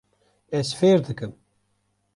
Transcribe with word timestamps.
Ez 0.59 0.67
fêr 0.79 0.99
dikim. 1.05 1.33